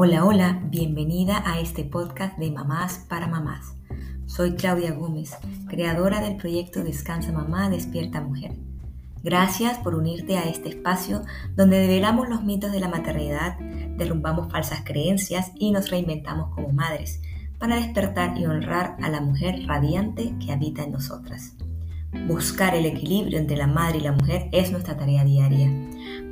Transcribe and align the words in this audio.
Hola, 0.00 0.24
hola, 0.24 0.62
bienvenida 0.70 1.42
a 1.44 1.58
este 1.58 1.82
podcast 1.82 2.38
de 2.38 2.52
Mamás 2.52 3.04
para 3.08 3.26
Mamás. 3.26 3.74
Soy 4.26 4.54
Claudia 4.54 4.92
Gómez, 4.92 5.36
creadora 5.66 6.20
del 6.20 6.36
proyecto 6.36 6.84
Descansa 6.84 7.32
Mamá, 7.32 7.68
Despierta 7.68 8.20
Mujer. 8.20 8.52
Gracias 9.24 9.76
por 9.78 9.96
unirte 9.96 10.38
a 10.38 10.44
este 10.44 10.68
espacio 10.68 11.22
donde 11.56 11.80
develamos 11.80 12.28
los 12.28 12.44
mitos 12.44 12.70
de 12.70 12.78
la 12.78 12.86
maternidad, 12.86 13.58
derrumbamos 13.96 14.52
falsas 14.52 14.82
creencias 14.84 15.50
y 15.56 15.72
nos 15.72 15.90
reinventamos 15.90 16.54
como 16.54 16.68
madres 16.68 17.20
para 17.58 17.74
despertar 17.74 18.38
y 18.38 18.46
honrar 18.46 18.96
a 19.02 19.08
la 19.08 19.20
mujer 19.20 19.66
radiante 19.66 20.32
que 20.38 20.52
habita 20.52 20.84
en 20.84 20.92
nosotras. 20.92 21.56
Buscar 22.26 22.74
el 22.74 22.86
equilibrio 22.86 23.38
entre 23.38 23.56
la 23.56 23.66
madre 23.66 23.98
y 23.98 24.02
la 24.02 24.12
mujer 24.12 24.48
es 24.52 24.70
nuestra 24.70 24.96
tarea 24.96 25.24
diaria 25.24 25.70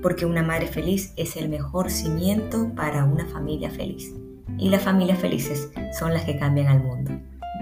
porque 0.02 0.26
una 0.26 0.42
madre 0.42 0.66
feliz 0.66 1.12
es 1.16 1.36
el 1.36 1.48
mejor 1.48 1.90
cimiento 1.90 2.72
para 2.74 3.04
una 3.04 3.26
familia 3.26 3.70
feliz. 3.70 4.14
Y 4.58 4.68
las 4.68 4.82
familias 4.82 5.18
felices 5.18 5.70
son 5.98 6.14
las 6.14 6.24
que 6.24 6.38
cambian 6.38 6.68
al 6.68 6.82
mundo. 6.82 7.10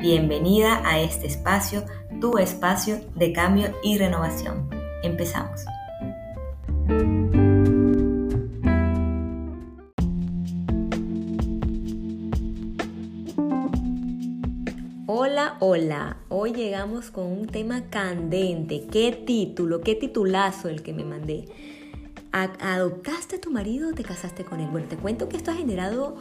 Bienvenida 0.01 0.83
a 0.85 1.01
este 1.01 1.27
espacio, 1.27 1.85
tu 2.21 2.39
espacio 2.39 3.01
de 3.15 3.33
cambio 3.33 3.75
y 3.83 3.99
renovación. 3.99 4.69
Empezamos. 5.03 5.65
Hola, 15.35 15.57
hola. 15.59 16.17
Hoy 16.29 16.53
llegamos 16.53 17.11
con 17.11 17.27
un 17.27 17.49
tema 17.49 17.91
candente. 17.91 18.85
¿Qué 18.89 19.11
título, 19.11 19.81
qué 19.81 19.97
titulazo 19.97 20.69
el 20.69 20.85
que 20.85 20.93
me 20.93 21.05
mandé? 21.05 21.47
¿Adoptaste 22.31 23.35
a 23.35 23.41
tu 23.41 23.51
marido 23.51 23.89
o 23.89 23.95
te 23.95 24.05
casaste 24.05 24.45
con 24.45 24.61
él? 24.61 24.69
Bueno, 24.71 24.87
te 24.87 24.97
cuento 24.97 25.29
que 25.29 25.37
esto 25.37 25.51
ha 25.51 25.55
generado 25.55 26.15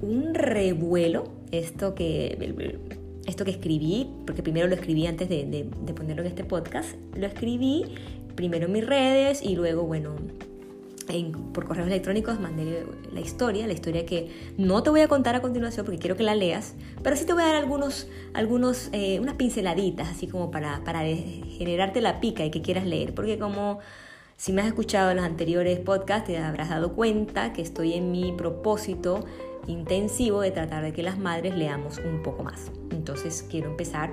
un 0.00 0.34
revuelo, 0.34 1.30
esto 1.52 1.94
que, 1.94 2.82
esto 3.28 3.44
que 3.44 3.52
escribí, 3.52 4.10
porque 4.26 4.42
primero 4.42 4.66
lo 4.66 4.74
escribí 4.74 5.06
antes 5.06 5.28
de, 5.28 5.70
ponerlo 5.94 6.22
en 6.22 6.28
este 6.28 6.42
podcast, 6.42 6.96
lo 7.14 7.28
escribí 7.28 7.84
primero 8.34 8.66
en 8.66 8.72
mis 8.72 8.84
redes 8.84 9.40
y 9.40 9.54
luego, 9.54 9.84
bueno, 9.84 10.16
por 11.52 11.66
correos 11.66 11.88
electrónicos 11.88 12.38
mandé 12.40 12.86
la 13.12 13.20
historia, 13.20 13.66
la 13.66 13.72
historia 13.72 14.04
que 14.04 14.52
no 14.56 14.82
te 14.82 14.90
voy 14.90 15.00
a 15.00 15.08
contar 15.08 15.34
a 15.34 15.40
continuación 15.40 15.84
porque 15.86 15.98
quiero 15.98 16.16
que 16.16 16.22
la 16.22 16.34
leas, 16.34 16.74
pero 17.02 17.16
sí 17.16 17.24
te 17.24 17.32
voy 17.32 17.42
a 17.42 17.46
dar 17.46 17.56
algunos, 17.56 18.08
algunos 18.34 18.90
eh, 18.92 19.18
unas 19.20 19.34
pinceladitas, 19.34 20.08
así 20.08 20.26
como 20.26 20.50
para, 20.50 20.82
para 20.84 21.00
generarte 21.00 22.00
la 22.00 22.20
pica 22.20 22.44
y 22.44 22.50
que 22.50 22.62
quieras 22.62 22.86
leer, 22.86 23.14
porque 23.14 23.38
como 23.38 23.78
si 24.36 24.52
me 24.52 24.62
has 24.62 24.68
escuchado 24.68 25.10
en 25.10 25.16
los 25.16 25.26
anteriores 25.26 25.78
podcasts, 25.80 26.26
te 26.26 26.38
habrás 26.38 26.68
dado 26.68 26.92
cuenta 26.92 27.52
que 27.52 27.62
estoy 27.62 27.94
en 27.94 28.12
mi 28.12 28.32
propósito 28.32 29.24
intensivo 29.66 30.40
de 30.40 30.50
tratar 30.50 30.82
de 30.82 30.92
que 30.92 31.02
las 31.02 31.18
madres 31.18 31.56
leamos 31.56 31.98
un 31.98 32.22
poco 32.22 32.42
más. 32.42 32.70
Entonces 32.90 33.44
quiero 33.48 33.70
empezar 33.70 34.12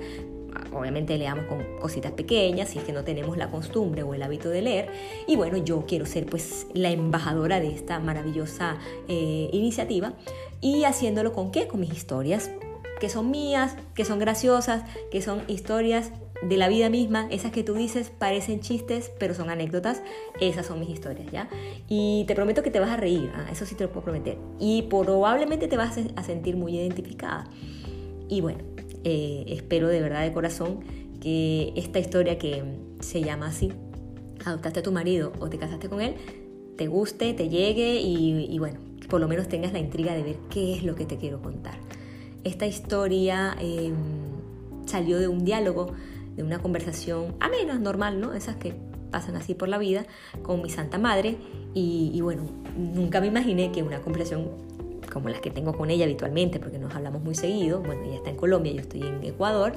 obviamente 0.76 1.18
leamos 1.18 1.46
con 1.46 1.64
cositas 1.80 2.12
pequeñas 2.12 2.70
si 2.70 2.80
es 2.80 2.84
que 2.84 2.94
no 2.94 3.04
tenemos 3.04 3.38
la 3.38 3.50
costumbre 3.50 4.04
o 4.04 4.14
el 4.14 4.24
hábito 4.24 4.50
de 4.50 4.62
leer 4.62 4.90
y 5.28 5.36
bueno 5.36 5.58
yo 5.58 5.86
quiero 5.88 6.06
ser 6.06 6.26
pues 6.26 6.68
la 6.74 6.92
embajadora 6.92 7.60
de 7.60 7.68
esta 7.68 8.00
maravillosa 8.00 8.78
eh, 9.08 9.50
iniciativa 9.54 10.14
y 10.62 10.84
haciéndolo 10.84 11.34
con 11.34 11.52
qué 11.52 11.68
con 11.68 11.80
mis 11.80 11.94
historias 11.94 12.52
que 13.00 13.10
son 13.10 13.32
mías 13.32 13.76
que 13.94 14.06
son 14.06 14.20
graciosas 14.20 14.84
que 15.12 15.22
son 15.22 15.42
historias 15.48 16.12
de 16.42 16.58
la 16.58 16.68
vida 16.68 16.90
misma, 16.90 17.28
esas 17.32 17.52
que 17.52 17.64
tú 17.64 17.74
dices 17.74 18.12
parecen 18.18 18.60
chistes, 18.60 19.12
pero 19.20 19.34
son 19.34 19.50
anécdotas, 19.50 20.04
esas 20.40 20.66
son 20.66 20.80
mis 20.80 20.90
historias, 20.90 21.32
¿ya? 21.32 21.50
Y 21.88 22.26
te 22.28 22.36
prometo 22.36 22.62
que 22.62 22.72
te 22.72 22.80
vas 22.80 22.90
a 22.90 22.98
reír, 22.98 23.32
¿ah? 23.34 23.48
eso 23.52 23.66
sí 23.66 23.76
te 23.76 23.86
lo 23.86 23.92
puedo 23.92 24.04
prometer. 24.04 24.38
Y 24.60 24.84
probablemente 24.84 25.68
te 25.68 25.78
vas 25.78 25.98
a 26.16 26.24
sentir 26.24 26.56
muy 26.58 26.78
identificada. 26.78 27.46
Y 28.28 28.42
bueno, 28.42 28.60
eh, 29.06 29.46
espero 29.48 29.88
de 29.88 30.02
verdad 30.02 30.24
de 30.24 30.34
corazón 30.34 30.80
que 31.22 31.74
esta 31.76 32.00
historia 32.00 32.38
que 32.38 32.64
se 33.00 33.22
llama 33.22 33.48
así, 33.48 33.72
adoptaste 34.44 34.80
a 34.80 34.84
tu 34.84 34.92
marido 34.92 35.32
o 35.40 35.48
te 35.48 35.58
casaste 35.58 35.88
con 35.90 36.02
él, 36.02 36.16
te 36.76 36.88
guste, 36.88 37.34
te 37.34 37.48
llegue 37.48 38.02
y, 38.02 38.58
bueno, 38.60 38.80
por 39.08 39.22
lo 39.22 39.28
menos 39.28 39.48
tengas 39.48 39.72
la 39.72 39.80
intriga 39.80 40.14
de 40.14 40.24
ver 40.24 40.36
qué 40.50 40.74
es 40.74 40.84
lo 40.84 40.96
que 40.96 41.06
te 41.06 41.18
quiero 41.18 41.42
contar. 41.42 41.76
Esta 42.44 42.66
historia 42.66 43.56
em, 43.60 43.94
salió 44.86 45.20
de 45.20 45.28
un 45.28 45.46
diálogo 45.46 45.94
de 46.36 46.44
una 46.44 46.60
conversación 46.60 47.36
amena, 47.40 47.80
normal, 47.80 48.20
¿no? 48.20 48.34
Esas 48.34 48.56
que 48.58 48.74
pasan 49.12 49.38
así 49.38 49.54
por 49.54 49.70
la 49.70 49.78
vida 49.78 50.06
con 50.42 50.62
mi 50.62 50.70
Santa 50.70 50.98
Madre 50.98 51.38
y, 51.74 52.20
bueno, 52.22 52.44
nunca 52.76 53.22
me 53.22 53.28
imaginé 53.28 53.72
que 53.72 53.84
una 53.84 54.02
conversación 54.02 54.50
como 55.16 55.30
las 55.30 55.40
que 55.40 55.50
tengo 55.50 55.72
con 55.72 55.90
ella 55.90 56.04
habitualmente, 56.04 56.60
porque 56.60 56.78
nos 56.78 56.94
hablamos 56.94 57.24
muy 57.24 57.36
seguido, 57.36 57.82
bueno, 57.82 58.04
ella 58.04 58.18
está 58.18 58.32
en 58.32 58.36
Colombia, 58.36 58.74
yo 58.74 58.82
estoy 58.82 59.02
en 59.04 59.24
Ecuador, 59.24 59.72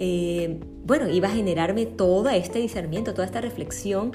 eh, 0.00 0.60
bueno, 0.86 1.10
iba 1.10 1.28
a 1.28 1.30
generarme 1.30 1.84
todo 1.84 2.30
este 2.30 2.58
discernimiento, 2.58 3.12
toda 3.12 3.26
esta 3.26 3.42
reflexión 3.42 4.12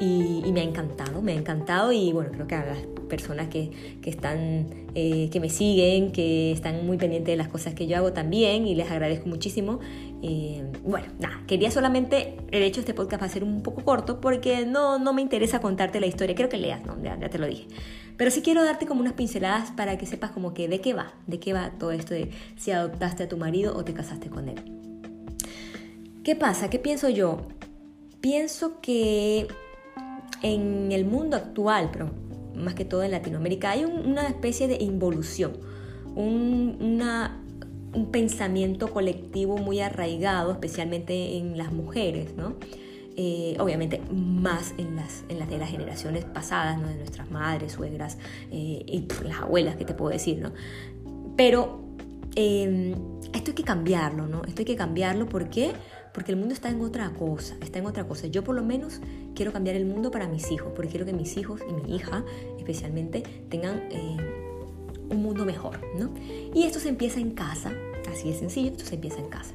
y, 0.00 0.50
me 0.50 0.60
ha 0.60 0.64
encantado, 0.64 1.20
me 1.20 1.32
ha 1.32 1.34
encantado 1.34 1.92
y 1.92 2.10
bueno, 2.10 2.30
creo 2.32 2.46
que 2.46 2.54
a 2.54 2.64
las 2.64 2.78
personas 3.06 3.48
que, 3.48 3.98
que 4.00 4.08
están, 4.08 4.88
eh, 4.94 5.28
que 5.30 5.40
me 5.40 5.50
siguen, 5.50 6.10
que 6.10 6.52
están 6.52 6.86
muy 6.86 6.96
pendientes 6.96 7.30
de 7.30 7.36
las 7.36 7.48
cosas 7.48 7.74
que 7.74 7.86
yo 7.86 7.98
hago 7.98 8.14
también 8.14 8.66
y 8.66 8.74
les 8.74 8.90
agradezco 8.90 9.28
muchísimo. 9.28 9.80
Eh, 10.22 10.64
bueno, 10.84 11.08
nada, 11.20 11.42
quería 11.46 11.70
solamente, 11.70 12.38
el 12.50 12.62
hecho 12.62 12.80
este 12.80 12.94
podcast 12.94 13.20
va 13.20 13.26
a 13.26 13.28
ser 13.28 13.44
un 13.44 13.62
poco 13.62 13.84
corto 13.84 14.22
porque 14.22 14.64
no, 14.64 14.98
no 14.98 15.12
me 15.12 15.20
interesa 15.20 15.60
contarte 15.60 16.00
la 16.00 16.06
historia, 16.06 16.34
quiero 16.34 16.48
que 16.48 16.56
leas, 16.56 16.82
¿no? 16.86 16.96
ya, 17.02 17.20
ya 17.20 17.28
te 17.28 17.36
lo 17.36 17.46
dije. 17.46 17.66
Pero 18.16 18.30
sí 18.30 18.42
quiero 18.42 18.64
darte 18.64 18.86
como 18.86 19.00
unas 19.00 19.14
pinceladas 19.14 19.70
para 19.72 19.98
que 19.98 20.06
sepas 20.06 20.30
como 20.30 20.54
que 20.54 20.68
de 20.68 20.80
qué 20.80 20.94
va, 20.94 21.12
de 21.26 21.40
qué 21.40 21.52
va 21.52 21.72
todo 21.78 21.90
esto 21.90 22.14
de 22.14 22.30
si 22.56 22.70
adoptaste 22.70 23.24
a 23.24 23.28
tu 23.28 23.36
marido 23.36 23.76
o 23.76 23.84
te 23.84 23.92
casaste 23.92 24.28
con 24.28 24.48
él. 24.48 24.60
¿Qué 26.22 26.36
pasa? 26.36 26.70
¿Qué 26.70 26.78
pienso 26.78 27.08
yo? 27.08 27.48
Pienso 28.20 28.80
que 28.80 29.48
en 30.42 30.92
el 30.92 31.04
mundo 31.04 31.36
actual, 31.36 31.90
pero 31.92 32.10
más 32.54 32.74
que 32.74 32.84
todo 32.84 33.02
en 33.02 33.10
Latinoamérica, 33.10 33.70
hay 33.70 33.84
una 33.84 34.28
especie 34.28 34.68
de 34.68 34.76
involución, 34.82 35.52
un, 36.14 37.02
pensamiento 38.10 38.90
colectivo 38.90 39.56
muy 39.58 39.80
arraigado, 39.80 40.52
especialmente 40.52 41.36
en 41.36 41.56
las 41.56 41.72
mujeres, 41.72 42.34
¿no? 42.36 42.54
Eh, 43.16 43.56
obviamente 43.60 44.00
más 44.10 44.74
en 44.76 44.96
las, 44.96 45.24
en 45.28 45.38
las 45.38 45.48
de 45.48 45.56
las 45.56 45.70
generaciones 45.70 46.24
pasadas, 46.24 46.80
¿no? 46.80 46.88
de 46.88 46.96
nuestras 46.96 47.30
madres, 47.30 47.72
suegras 47.72 48.18
eh, 48.50 48.84
y 48.86 49.06
las 49.22 49.40
abuelas, 49.40 49.76
que 49.76 49.84
te 49.84 49.94
puedo 49.94 50.10
decir, 50.10 50.38
¿no? 50.38 50.52
Pero 51.36 51.80
em, 52.34 52.92
esto 53.32 53.50
hay 53.50 53.54
que 53.54 53.62
cambiarlo, 53.62 54.26
¿no? 54.26 54.42
Esto 54.44 54.62
hay 54.62 54.64
que 54.64 54.74
cambiarlo, 54.74 55.26
¿por 55.28 55.48
qué? 55.48 55.72
Porque 56.12 56.32
el 56.32 56.38
mundo 56.38 56.54
está 56.54 56.70
en 56.70 56.80
otra 56.80 57.10
cosa, 57.10 57.54
está 57.60 57.78
en 57.78 57.86
otra 57.86 58.04
cosa. 58.04 58.26
Yo 58.26 58.42
por 58.42 58.56
lo 58.56 58.64
menos 58.64 59.00
quiero 59.36 59.52
cambiar 59.52 59.76
el 59.76 59.86
mundo 59.86 60.10
para 60.10 60.26
mis 60.26 60.50
hijos, 60.50 60.72
porque 60.74 60.90
quiero 60.90 61.06
que 61.06 61.12
mis 61.12 61.36
hijos 61.36 61.60
y 61.68 61.72
mi 61.72 61.94
hija 61.94 62.24
especialmente 62.58 63.22
tengan 63.48 63.76
eh, 63.92 64.16
un 65.08 65.22
mundo 65.22 65.44
mejor, 65.44 65.78
¿no? 65.96 66.10
Y 66.52 66.64
esto 66.64 66.80
se 66.80 66.88
empieza 66.88 67.20
en 67.20 67.30
casa, 67.30 67.72
así 68.10 68.30
de 68.30 68.36
sencillo, 68.36 68.70
esto 68.70 68.84
se 68.84 68.96
empieza 68.96 69.18
en 69.18 69.28
casa. 69.28 69.54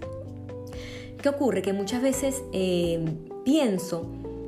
¿Qué 1.22 1.28
ocurre? 1.28 1.62
Que 1.62 1.74
muchas 1.74 2.02
veces 2.02 2.42
eh, 2.54 3.04
pienso 3.50 4.06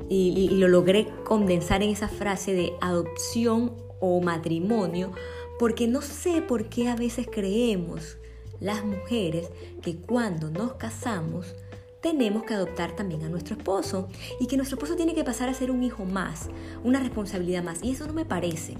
y 0.08 0.48
lo 0.50 0.68
logré 0.68 1.08
condensar 1.24 1.82
en 1.82 1.90
esa 1.90 2.06
frase 2.06 2.52
de 2.52 2.74
adopción 2.80 3.72
o 3.98 4.20
matrimonio, 4.20 5.10
porque 5.58 5.88
no 5.88 6.02
sé 6.02 6.40
por 6.40 6.68
qué 6.68 6.88
a 6.88 6.94
veces 6.94 7.26
creemos 7.28 8.18
las 8.60 8.84
mujeres 8.84 9.48
que 9.82 9.96
cuando 9.96 10.50
nos 10.50 10.74
casamos 10.74 11.56
tenemos 12.00 12.44
que 12.44 12.54
adoptar 12.54 12.94
también 12.94 13.24
a 13.24 13.28
nuestro 13.28 13.56
esposo 13.56 14.08
y 14.38 14.46
que 14.46 14.56
nuestro 14.56 14.76
esposo 14.76 14.94
tiene 14.94 15.14
que 15.14 15.24
pasar 15.24 15.48
a 15.48 15.54
ser 15.54 15.72
un 15.72 15.82
hijo 15.82 16.04
más, 16.04 16.48
una 16.84 17.00
responsabilidad 17.00 17.64
más. 17.64 17.82
Y 17.82 17.90
eso 17.92 18.06
no 18.06 18.12
me 18.12 18.24
parece. 18.24 18.76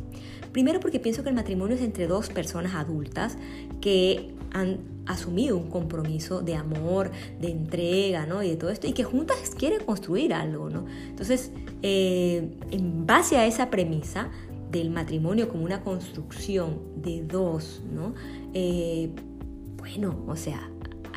Primero 0.52 0.78
porque 0.78 1.00
pienso 1.00 1.22
que 1.22 1.30
el 1.30 1.34
matrimonio 1.34 1.76
es 1.76 1.82
entre 1.82 2.06
dos 2.06 2.28
personas 2.28 2.74
adultas 2.74 3.38
que 3.80 4.34
han 4.52 4.80
asumido 5.06 5.56
un 5.56 5.68
compromiso 5.68 6.42
de 6.42 6.54
amor, 6.54 7.10
de 7.40 7.50
entrega, 7.50 8.26
¿no? 8.26 8.42
Y 8.42 8.50
de 8.50 8.56
todo 8.56 8.70
esto, 8.70 8.86
y 8.86 8.92
que 8.92 9.04
juntas 9.04 9.54
quieren 9.56 9.84
construir 9.84 10.34
algo, 10.34 10.70
¿no? 10.70 10.86
Entonces, 11.08 11.50
eh, 11.82 12.56
en 12.70 13.06
base 13.06 13.36
a 13.36 13.46
esa 13.46 13.70
premisa 13.70 14.30
del 14.70 14.90
matrimonio 14.90 15.48
como 15.48 15.64
una 15.64 15.82
construcción 15.82 16.78
de 16.96 17.22
dos, 17.22 17.82
¿no? 17.92 18.14
Eh, 18.54 19.10
bueno, 19.78 20.24
o 20.26 20.36
sea, 20.36 20.70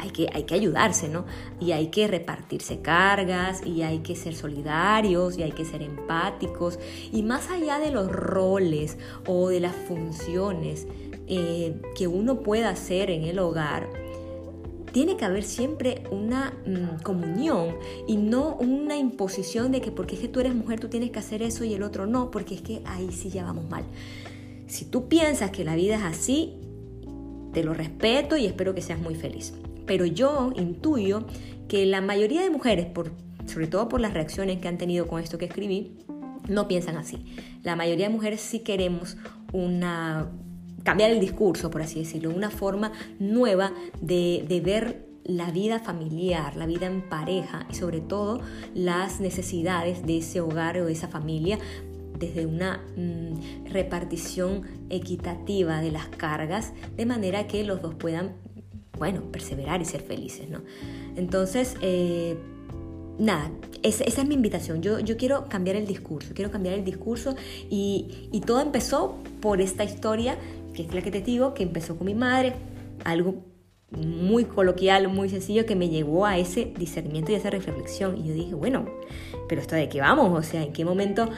hay 0.06 0.12
que, 0.12 0.30
hay 0.34 0.44
que 0.44 0.56
ayudarse, 0.56 1.10
¿no? 1.10 1.26
Y 1.60 1.72
hay 1.72 1.88
que 1.88 2.08
repartirse 2.08 2.80
cargas, 2.82 3.66
y 3.66 3.82
hay 3.82 4.00
que 4.00 4.16
ser 4.16 4.36
solidarios, 4.36 5.38
y 5.38 5.44
hay 5.44 5.52
que 5.52 5.66
ser 5.66 5.82
empáticos. 5.82 6.80
Y 7.12 7.24
más 7.24 7.50
allá 7.50 7.80
de 7.80 7.92
los 7.92 8.12
roles 8.12 8.98
o 9.28 9.50
de 9.50 9.60
las 9.60 9.76
funciones 9.76 10.88
eh, 11.28 11.82
que 11.96 12.08
uno 12.08 12.42
pueda 12.42 12.70
hacer 12.70 13.10
en 13.10 13.24
el 13.24 13.40
hogar, 13.40 13.90
tiene 14.92 15.18
que 15.18 15.26
haber 15.26 15.44
siempre 15.44 16.04
una 16.10 16.54
mm, 16.66 17.04
comunión 17.04 17.76
y 18.08 18.16
no 18.16 18.56
una 18.56 18.96
imposición 18.96 19.74
de 19.74 19.82
que 19.82 19.92
porque 19.92 20.16
es 20.16 20.22
que 20.22 20.30
tú 20.30 20.40
eres 20.40 20.56
mujer 20.56 20.80
tú 20.80 20.88
tienes 20.88 21.12
que 21.12 21.20
hacer 21.20 21.42
eso 21.42 21.66
y 21.66 21.74
el 21.74 21.84
otro 21.84 22.06
no, 22.06 22.32
porque 22.32 22.56
es 22.56 22.62
que 22.62 22.82
ahí 22.86 23.12
sí 23.12 23.30
ya 23.30 23.44
vamos 23.44 23.70
mal. 23.70 23.84
Si 24.68 24.86
tú 24.86 25.10
piensas 25.10 25.52
que 25.52 25.66
la 25.66 25.76
vida 25.76 25.96
es 25.96 26.04
así, 26.04 26.54
te 27.54 27.64
lo 27.64 27.74
respeto 27.74 28.38
y 28.38 28.46
espero 28.46 28.74
que 28.76 28.82
seas 28.82 29.00
muy 29.00 29.16
feliz. 29.16 29.54
Pero 29.86 30.06
yo 30.06 30.52
intuyo 30.56 31.26
que 31.68 31.86
la 31.86 32.02
mayoría 32.02 32.42
de 32.42 32.50
mujeres, 32.50 32.86
por, 32.86 33.12
sobre 33.46 33.68
todo 33.68 33.90
por 33.90 34.02
las 34.02 34.14
reacciones 34.14 34.60
que 34.60 34.68
han 34.68 34.78
tenido 34.78 35.08
con 35.08 35.22
esto 35.22 35.38
que 35.38 35.46
escribí, 35.46 35.98
no 36.48 36.68
piensan 36.68 36.98
así. 36.98 37.26
La 37.64 37.76
mayoría 37.76 38.08
de 38.08 38.14
mujeres 38.14 38.42
sí 38.42 38.60
queremos 38.60 39.18
una 39.52 40.30
cambiar 40.86 41.10
el 41.12 41.20
discurso, 41.20 41.70
por 41.70 41.82
así 41.82 42.00
decirlo, 42.00 42.30
una 42.30 42.52
forma 42.52 42.94
nueva 43.20 43.74
de, 44.00 44.62
ver 44.64 45.06
la 45.26 45.50
vida 45.50 45.80
familiar, 45.80 46.56
la 46.56 46.68
vida 46.68 46.86
en 46.86 47.02
pareja 47.10 47.66
y 47.72 47.76
sobre 47.76 48.00
todo 48.00 48.40
las 48.76 49.20
necesidades 49.20 50.06
de 50.06 50.20
ese 50.20 50.40
hogar 50.40 50.78
o 50.78 50.86
de 50.86 50.94
esa 50.94 51.08
familia 51.08 51.58
desde 52.20 52.46
una 52.46 52.84
mm, 52.96 53.66
repartición 53.72 54.62
equitativa 54.90 55.82
de 55.82 55.92
las 55.92 56.08
cargas, 56.08 56.72
de 56.96 57.06
manera 57.08 57.48
que 57.48 57.64
los 57.64 57.82
dos 57.82 57.96
puedan, 57.96 58.36
bueno, 58.98 59.22
perseverar 59.32 59.82
y 59.82 59.86
ser 59.86 60.02
felices, 60.02 60.50
¿no? 60.50 60.62
Entonces, 61.16 61.76
eh, 61.82 62.38
nada, 63.18 63.52
esa, 63.84 64.04
es 64.04 64.28
mi 64.28 64.36
invitación. 64.36 64.82
Yo, 64.82 65.00
yo 65.00 65.18
quiero 65.18 65.48
cambiar 65.50 65.76
el 65.76 65.88
discurso, 65.88 66.34
quiero 66.34 66.52
cambiar 66.52 66.76
el 66.76 66.84
discurso 66.84 67.36
y, 67.70 68.30
y 68.32 68.42
todo 68.42 68.62
empezó 68.62 69.18
por 69.42 69.62
esta 69.62 69.84
historia, 69.84 70.38
que 70.74 70.84
es 70.84 70.94
la 70.94 71.02
que 71.02 71.12
te 71.12 71.22
digo, 71.22 71.54
que 71.54 71.64
empezó 71.64 71.98
con 71.98 72.08
mi 72.08 72.16
madre, 72.16 72.54
algo 73.04 73.44
muy 73.92 74.46
coloquial, 74.46 75.08
muy 75.08 75.30
sencillo 75.30 75.66
que 75.66 75.76
me 75.76 75.90
llevó 75.90 76.26
a 76.26 76.38
ese 76.38 76.74
discernimiento 76.78 77.32
y 77.32 77.36
a 77.36 77.38
esa 77.38 77.50
reflexión. 77.50 78.18
Y 78.18 78.28
yo 78.28 78.34
dije, 78.34 78.54
bueno, 78.56 78.86
pero 79.48 79.62
esto 79.62 79.76
de 79.76 79.90
qué 79.90 80.02
vamos, 80.02 80.38
o 80.38 80.44
sea, 80.44 80.64
en 80.64 80.74
qué 80.74 80.84
momento 80.86 81.30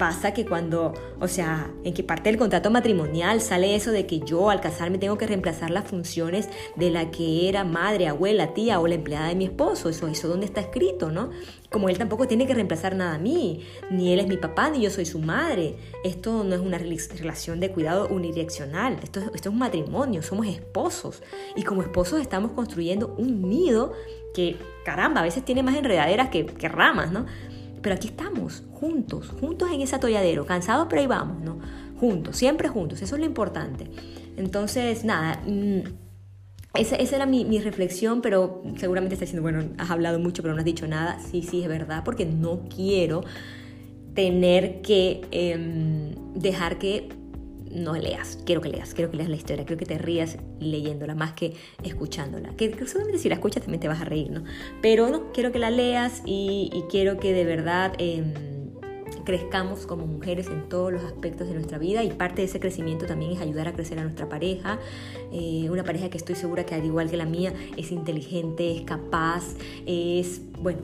pasa 0.00 0.32
que 0.32 0.46
cuando, 0.46 0.94
o 1.20 1.28
sea, 1.28 1.70
en 1.84 1.92
qué 1.92 2.02
parte 2.02 2.30
del 2.30 2.38
contrato 2.38 2.70
matrimonial 2.70 3.42
sale 3.42 3.76
eso 3.76 3.90
de 3.90 4.06
que 4.06 4.20
yo 4.20 4.48
al 4.48 4.62
casarme 4.62 4.96
tengo 4.96 5.18
que 5.18 5.26
reemplazar 5.26 5.70
las 5.70 5.84
funciones 5.84 6.48
de 6.74 6.88
la 6.88 7.10
que 7.10 7.50
era 7.50 7.64
madre, 7.64 8.08
abuela, 8.08 8.54
tía 8.54 8.80
o 8.80 8.86
la 8.86 8.94
empleada 8.94 9.28
de 9.28 9.34
mi 9.34 9.44
esposo. 9.44 9.90
Eso, 9.90 10.08
eso 10.08 10.26
donde 10.26 10.46
está 10.46 10.62
escrito, 10.62 11.10
¿no? 11.10 11.28
Como 11.70 11.90
él 11.90 11.98
tampoco 11.98 12.26
tiene 12.26 12.46
que 12.46 12.54
reemplazar 12.54 12.96
nada 12.96 13.16
a 13.16 13.18
mí, 13.18 13.66
ni 13.90 14.10
él 14.10 14.20
es 14.20 14.26
mi 14.26 14.38
papá, 14.38 14.70
ni 14.70 14.80
yo 14.80 14.88
soy 14.88 15.04
su 15.04 15.18
madre. 15.18 15.76
Esto 16.02 16.44
no 16.44 16.54
es 16.54 16.62
una 16.62 16.78
relación 16.78 17.60
de 17.60 17.70
cuidado 17.70 18.08
unidireccional, 18.08 18.98
esto, 19.02 19.20
esto 19.20 19.50
es 19.50 19.52
un 19.52 19.58
matrimonio, 19.58 20.22
somos 20.22 20.46
esposos. 20.46 21.22
Y 21.56 21.62
como 21.62 21.82
esposos 21.82 22.22
estamos 22.22 22.52
construyendo 22.52 23.14
un 23.18 23.50
nido 23.50 23.92
que, 24.32 24.56
caramba, 24.82 25.20
a 25.20 25.24
veces 25.24 25.44
tiene 25.44 25.62
más 25.62 25.76
enredaderas 25.76 26.30
que, 26.30 26.46
que 26.46 26.68
ramas, 26.70 27.12
¿no? 27.12 27.26
Pero 27.82 27.94
aquí 27.94 28.08
estamos, 28.08 28.62
juntos, 28.72 29.32
juntos 29.40 29.70
en 29.72 29.80
ese 29.80 29.96
atolladero, 29.96 30.46
cansados, 30.46 30.86
pero 30.88 31.00
ahí 31.00 31.06
vamos, 31.06 31.42
¿no? 31.42 31.58
Juntos, 31.98 32.36
siempre 32.36 32.68
juntos, 32.68 33.00
eso 33.02 33.14
es 33.14 33.20
lo 33.20 33.26
importante. 33.26 33.90
Entonces, 34.36 35.04
nada, 35.04 35.40
mm, 35.46 35.80
esa, 36.74 36.96
era 36.96 37.26
mi, 37.26 37.58
reflexión, 37.60 38.22
pero 38.22 38.62
seguramente 38.76 39.14
está 39.14 39.24
diciendo, 39.24 39.42
bueno, 39.42 39.64
has 39.78 39.90
hablado 39.90 40.18
mucho, 40.18 40.42
pero 40.42 40.54
no 40.54 40.60
has 40.60 40.64
dicho 40.64 40.86
nada. 40.86 41.18
Sí, 41.20 41.42
sí, 41.42 41.62
es 41.62 41.68
verdad, 41.68 42.02
porque 42.04 42.24
no 42.24 42.60
quiero 42.74 43.22
tener 44.14 44.80
que 44.82 45.22
em, 45.30 46.14
dejar 46.34 46.78
que 46.78 47.08
no 47.70 47.94
leas, 47.94 48.38
quiero 48.44 48.60
que 48.60 48.68
leas, 48.68 48.94
quiero 48.94 49.10
que 49.10 49.16
leas 49.16 49.28
la 49.28 49.36
historia, 49.36 49.64
quiero 49.64 49.78
que 49.78 49.86
te 49.86 49.98
rías 49.98 50.38
leyéndola 50.58 51.14
más 51.14 51.32
que 51.32 51.54
escuchándola. 51.82 52.50
Que, 52.56 52.70
seguramente 52.86 53.18
si 53.18 53.28
la 53.28 53.36
escuchas 53.36 53.62
también 53.62 53.80
te 53.80 53.88
vas 53.88 54.00
a 54.00 54.04
reír, 54.04 54.30
¿no? 54.30 54.44
Pero 54.82 55.08
no, 55.08 55.32
quiero 55.32 55.52
que 55.52 55.58
la 55.58 55.70
leas 55.70 56.22
y, 56.24 56.70
quiero 56.90 57.18
que 57.18 57.32
de 57.32 57.44
verdad 57.44 57.92
em, 57.98 58.32
crezcamos 59.24 59.86
como 59.86 60.06
mujeres 60.06 60.48
en 60.48 60.68
todos 60.68 60.92
los 60.92 61.04
aspectos 61.04 61.46
de 61.46 61.54
nuestra 61.54 61.78
vida 61.78 62.02
y 62.02 62.10
parte 62.10 62.42
de 62.42 62.48
ese 62.48 62.58
crecimiento 62.58 63.06
también 63.06 63.32
es 63.32 63.40
ayudar 63.40 63.68
a 63.68 63.72
crecer 63.72 63.98
a 63.98 64.02
nuestra 64.02 64.28
pareja, 64.28 64.80
eh, 65.32 65.68
una 65.70 65.84
pareja 65.84 66.10
que 66.10 66.18
estoy 66.18 66.34
segura 66.34 66.64
que 66.66 66.74
al 66.74 66.84
igual 66.84 67.10
que 67.10 67.16
la 67.16 67.26
mía 67.26 67.52
es 67.76 67.92
inteligente, 67.92 68.76
es 68.76 68.82
capaz, 68.82 69.44
es, 69.86 70.40
bueno, 70.60 70.80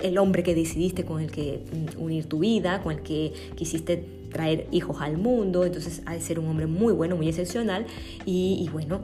el 0.00 0.18
hombre 0.18 0.42
que 0.42 0.54
decidiste 0.54 1.04
con 1.04 1.20
el 1.20 1.30
que 1.30 1.64
unir 1.96 2.26
tu 2.26 2.40
vida, 2.40 2.82
con 2.82 2.92
el 2.92 3.02
que 3.02 3.32
quisiste 3.54 4.21
traer 4.32 4.66
hijos 4.70 5.00
al 5.00 5.18
mundo, 5.18 5.64
entonces 5.64 6.02
ha 6.06 6.14
de 6.14 6.20
ser 6.20 6.38
un 6.38 6.46
hombre 6.48 6.66
muy 6.66 6.92
bueno, 6.92 7.16
muy 7.16 7.28
excepcional 7.28 7.86
y, 8.24 8.68
bueno, 8.72 9.00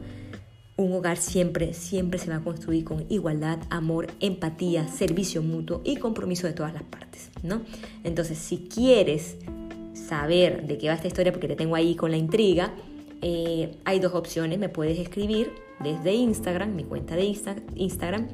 un 0.77 0.93
hogar 0.93 1.17
siempre, 1.17 1.75
siempre 1.75 2.19
se 2.19 2.31
va 2.31 2.37
a 2.37 2.41
construir 2.41 2.85
con 2.85 3.05
igualdad, 3.09 3.59
amor, 3.69 4.07
empatía, 4.21 4.87
servicio 4.89 5.43
mutuo 5.43 5.83
y 5.85 5.97
compromiso 5.97 6.47
de 6.47 6.53
todas 6.53 6.73
las 6.73 6.85
partes, 6.85 7.31
¿no? 7.43 7.63
Entonces, 8.05 8.39
si 8.39 8.69
quieres 8.73 9.37
saber 9.95 10.67
de 10.67 10.79
qué 10.79 10.89
va 10.89 10.95
esta 10.95 11.09
historia, 11.09 11.33
porque 11.33 11.49
te 11.49 11.57
tengo 11.57 11.75
ahí 11.75 11.97
con 11.97 12.13
la 12.13 12.17
intriga, 12.17 12.73
eh, 13.23 13.77
hay 13.85 13.99
dos 13.99 14.15
opciones, 14.15 14.61
me 14.61 14.69
puedes 14.69 14.99
escribir 14.99 15.51
desde 15.81 16.15
Instagram, 16.15 16.77
mi 16.77 16.85
cuenta 16.85 17.17
de 17.17 17.25
Instagram, 17.75 18.29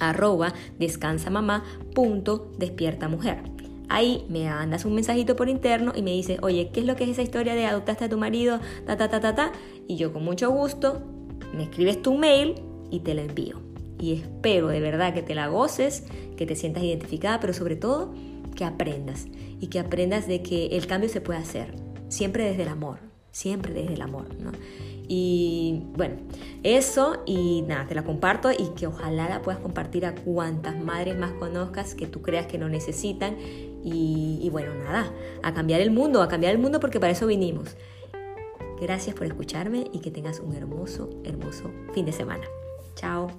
arroba 0.00 0.52
descansamamá.despiertamujer. 0.78 3.55
Ahí 3.88 4.24
me 4.28 4.48
mandas 4.48 4.84
un 4.84 4.94
mensajito 4.94 5.36
por 5.36 5.48
interno 5.48 5.92
y 5.94 6.02
me 6.02 6.10
dices, 6.12 6.38
oye, 6.42 6.70
¿qué 6.72 6.80
es 6.80 6.86
lo 6.86 6.96
que 6.96 7.04
es 7.04 7.10
esa 7.10 7.22
historia 7.22 7.54
de 7.54 7.66
adoptaste 7.66 8.04
a 8.04 8.08
tu 8.08 8.18
marido? 8.18 8.60
Ta, 8.86 8.96
ta, 8.96 9.08
ta, 9.08 9.20
ta, 9.20 9.34
ta. 9.34 9.52
Y 9.86 9.96
yo 9.96 10.12
con 10.12 10.24
mucho 10.24 10.50
gusto 10.50 11.02
me 11.54 11.64
escribes 11.64 12.02
tu 12.02 12.16
mail 12.16 12.54
y 12.90 13.00
te 13.00 13.14
lo 13.14 13.22
envío. 13.22 13.60
Y 13.98 14.12
espero 14.12 14.68
de 14.68 14.80
verdad 14.80 15.14
que 15.14 15.22
te 15.22 15.34
la 15.34 15.48
goces, 15.48 16.04
que 16.36 16.46
te 16.46 16.54
sientas 16.54 16.82
identificada, 16.82 17.40
pero 17.40 17.52
sobre 17.52 17.76
todo 17.76 18.12
que 18.54 18.64
aprendas. 18.64 19.26
Y 19.60 19.68
que 19.68 19.78
aprendas 19.78 20.26
de 20.26 20.42
que 20.42 20.66
el 20.68 20.86
cambio 20.86 21.08
se 21.08 21.20
puede 21.20 21.38
hacer. 21.38 21.74
Siempre 22.08 22.44
desde 22.44 22.62
el 22.62 22.68
amor. 22.68 22.98
Siempre 23.30 23.72
desde 23.72 23.94
el 23.94 24.02
amor. 24.02 24.34
¿no? 24.40 24.52
Y 25.08 25.82
bueno, 25.94 26.16
eso 26.62 27.22
y 27.26 27.62
nada, 27.62 27.86
te 27.86 27.94
la 27.94 28.02
comparto 28.02 28.50
y 28.50 28.74
que 28.76 28.86
ojalá 28.86 29.28
la 29.28 29.42
puedas 29.42 29.60
compartir 29.60 30.04
a 30.04 30.14
cuantas 30.14 30.82
madres 30.82 31.16
más 31.16 31.32
conozcas 31.32 31.94
que 31.94 32.06
tú 32.06 32.22
creas 32.22 32.46
que 32.46 32.58
lo 32.58 32.68
necesitan. 32.68 33.36
Y, 33.88 34.48
bueno, 34.50 34.74
nada, 34.74 35.12
a 35.44 35.54
cambiar 35.54 35.80
el 35.80 35.92
mundo, 35.92 36.20
a 36.20 36.28
cambiar 36.28 36.52
el 36.52 36.58
mundo 36.58 36.80
porque 36.80 36.98
para 36.98 37.12
eso 37.12 37.26
vinimos. 37.26 37.76
Gracias 38.80 39.14
por 39.14 39.26
escucharme 39.26 39.84
y 39.92 40.00
que 40.00 40.10
tengas 40.10 40.40
un 40.40 40.54
hermoso, 40.54 41.08
hermoso 41.24 41.70
fin 41.94 42.04
de 42.04 42.12
semana. 42.12 42.44
Chao. 42.96 43.30